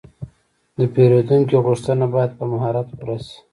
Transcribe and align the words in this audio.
د 0.77 0.79
پیرودونکي 0.93 1.55
غوښتنه 1.65 2.05
باید 2.13 2.31
په 2.37 2.43
مهارت 2.51 2.87
پوره 2.97 3.17
شي. 3.25 3.37